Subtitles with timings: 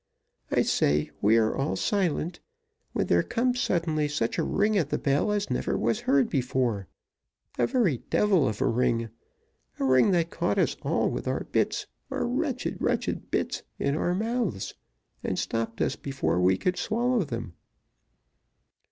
[0.49, 2.39] I say we are all silent,
[2.93, 6.87] when there comes suddenly such a ring at the bell as never was heard before
[7.59, 9.09] a very devil of a ring
[9.79, 13.61] a ring that caught us all with our bits our wretched, wretched bits!
[13.77, 14.73] in our mouths,
[15.23, 17.53] and stopped us before we could swallow them.